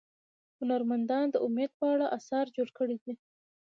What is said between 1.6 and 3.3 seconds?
په اړه اثار جوړ کړي دي.